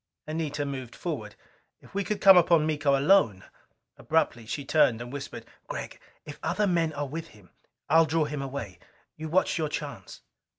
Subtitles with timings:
[0.25, 1.35] Anita moved forward.
[1.79, 3.43] If we could come upon Miko alone!
[3.97, 7.51] Abruptly she turned and whispered, "Gregg, if other men are with him,
[7.87, 8.79] I'll draw him away.
[9.15, 10.21] You watch your chance."